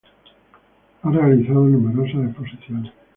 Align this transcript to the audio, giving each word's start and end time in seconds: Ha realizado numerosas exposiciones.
Ha 1.03 1.11
realizado 1.11 1.61
numerosas 1.67 2.25
exposiciones. 2.31 2.91